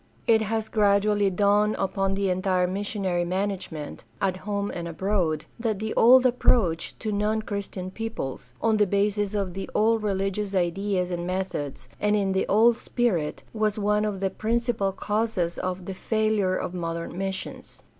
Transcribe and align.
It 0.25 0.41
has 0.41 0.67
gradually 0.67 1.29
dawned 1.29 1.75
upon 1.77 2.15
the 2.15 2.31
entire 2.31 2.65
missionary 2.65 3.23
management, 3.23 4.03
at 4.19 4.35
home 4.35 4.71
and 4.71 4.87
abroad, 4.87 5.45
that 5.59 5.77
the 5.77 5.93
old 5.93 6.25
approach 6.25 6.97
to 6.97 7.11
non 7.11 7.43
Christian 7.43 7.91
peoples, 7.91 8.55
on 8.63 8.77
the 8.77 8.87
basis 8.87 9.35
of 9.35 9.53
the 9.53 9.69
old 9.75 10.01
reHgious 10.01 10.55
ideas 10.55 11.11
and 11.11 11.27
methods, 11.27 11.87
and 11.99 12.15
in 12.15 12.31
the 12.31 12.47
old 12.47 12.77
spirit, 12.77 13.43
was 13.53 13.77
one 13.77 14.03
of 14.03 14.19
the 14.21 14.31
principal 14.31 14.91
causes 14.91 15.59
of 15.59 15.85
"the 15.85 15.93
failure 15.93 16.55
of 16.55 16.73
modern 16.73 17.15
missions." 17.15 17.83